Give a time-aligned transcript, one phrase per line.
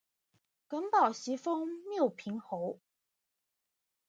[0.67, 2.79] 耿宝袭封牟平侯。